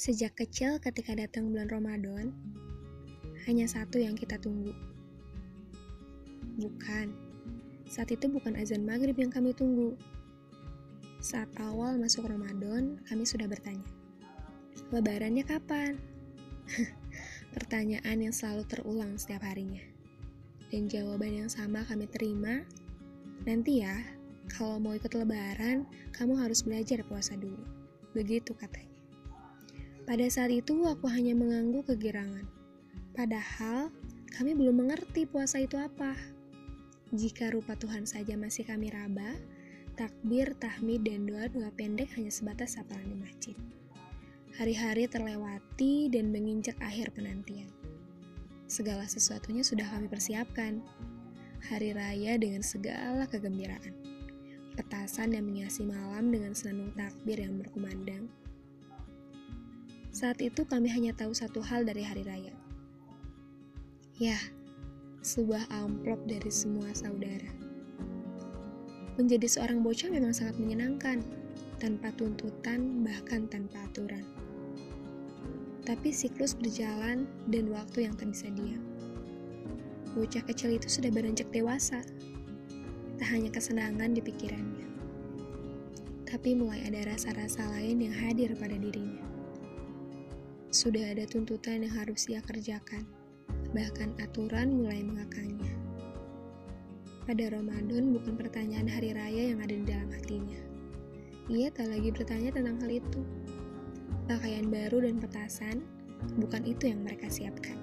[0.00, 2.32] Sejak kecil ketika datang bulan Ramadan,
[3.44, 4.72] hanya satu yang kita tunggu.
[6.56, 7.12] Bukan,
[7.84, 9.92] saat itu bukan azan maghrib yang kami tunggu.
[11.20, 13.84] Saat awal masuk Ramadan, kami sudah bertanya,
[14.88, 16.00] lebarannya kapan?
[17.60, 19.84] Pertanyaan yang selalu terulang setiap harinya.
[20.72, 22.64] Dan jawaban yang sama kami terima,
[23.44, 24.00] nanti ya,
[24.48, 25.84] kalau mau ikut lebaran,
[26.16, 27.60] kamu harus belajar puasa dulu.
[28.16, 28.89] Begitu katanya.
[30.10, 32.42] Pada saat itu aku hanya mengangguk kegirangan.
[33.14, 33.94] Padahal
[34.34, 36.18] kami belum mengerti puasa itu apa.
[37.14, 39.38] Jika rupa Tuhan saja masih kami raba,
[39.94, 43.54] takbir, tahmid, dan doa-doa pendek hanya sebatas saparan di masjid.
[44.58, 47.70] Hari-hari terlewati dan menginjak akhir penantian.
[48.66, 50.82] Segala sesuatunya sudah kami persiapkan.
[51.70, 53.94] Hari raya dengan segala kegembiraan.
[54.74, 58.26] Petasan yang menghiasi malam dengan senandung takbir yang berkumandang
[60.20, 62.52] saat itu kami hanya tahu satu hal dari hari raya.
[64.20, 64.36] Ya,
[65.24, 67.48] sebuah amplop dari semua saudara.
[69.16, 71.24] Menjadi seorang bocah memang sangat menyenangkan,
[71.80, 74.20] tanpa tuntutan bahkan tanpa aturan.
[75.88, 78.84] Tapi siklus berjalan dan waktu yang tak bisa diam.
[80.12, 82.04] Bocah kecil itu sudah beranjak dewasa.
[83.16, 84.84] Tak hanya kesenangan di pikirannya,
[86.28, 89.29] tapi mulai ada rasa-rasa lain yang hadir pada dirinya
[90.70, 93.02] sudah ada tuntutan yang harus ia kerjakan,
[93.74, 95.74] bahkan aturan mulai mengakangnya.
[97.26, 100.62] Pada Ramadan bukan pertanyaan hari raya yang ada di dalam hatinya.
[101.50, 103.22] Ia tak lagi bertanya tentang hal itu.
[104.30, 105.82] Pakaian baru dan petasan
[106.38, 107.74] bukan itu yang mereka siapkan.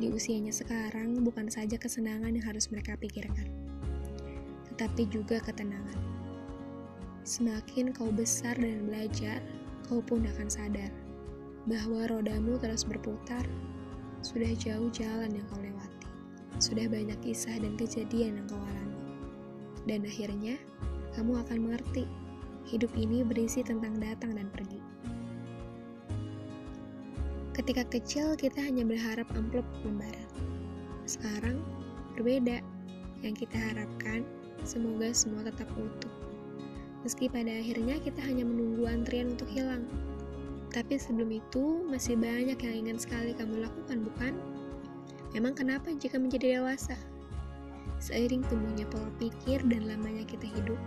[0.00, 3.52] Di usianya sekarang bukan saja kesenangan yang harus mereka pikirkan,
[4.72, 6.00] tetapi juga ketenangan.
[7.28, 9.44] Semakin kau besar dan belajar,
[9.84, 11.01] kau pun akan sadar
[11.66, 13.46] bahwa rodamu terus berputar.
[14.22, 16.06] Sudah jauh jalan yang kau lewati,
[16.62, 19.02] sudah banyak kisah dan kejadian yang kau alami.
[19.82, 20.54] Dan akhirnya,
[21.18, 22.06] kamu akan mengerti,
[22.70, 24.78] hidup ini berisi tentang datang dan pergi.
[27.52, 30.30] Ketika kecil, kita hanya berharap amplop lembaran.
[31.04, 31.58] Sekarang,
[32.14, 32.62] berbeda.
[33.26, 34.22] Yang kita harapkan,
[34.62, 36.14] semoga semua tetap utuh.
[37.02, 39.82] Meski pada akhirnya kita hanya menunggu antrian untuk hilang,
[40.72, 44.32] tapi sebelum itu, masih banyak yang ingin sekali kamu lakukan, bukan?
[45.36, 46.96] Memang kenapa jika menjadi dewasa?
[48.00, 50.80] Seiring tumbuhnya pola pikir dan lamanya kita hidup,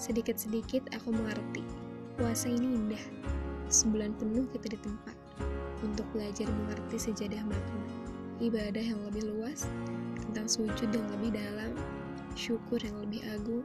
[0.00, 1.62] sedikit-sedikit aku mengerti,
[2.16, 3.04] puasa ini indah.
[3.68, 5.14] Sebulan penuh kita di tempat
[5.84, 7.84] untuk belajar mengerti sejadah makna,
[8.40, 9.68] ibadah yang lebih luas,
[10.26, 11.76] tentang sujud yang lebih dalam,
[12.34, 13.64] syukur yang lebih agung,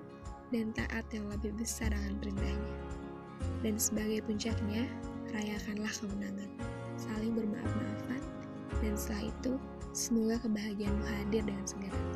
[0.53, 2.75] dan taat yang lebih besar dengan perintahnya.
[3.65, 4.85] Dan sebagai puncaknya,
[5.33, 6.49] rayakanlah kemenangan,
[6.99, 8.21] saling bermaaf-maafan,
[8.83, 9.53] dan setelah itu,
[9.95, 12.14] semoga kebahagiaanmu hadir dengan segera.